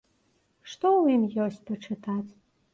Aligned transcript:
Што 0.71 0.87
ў 1.01 1.03
ім 1.17 1.23
ёсць 1.45 1.63
пачытаць? 1.71 2.29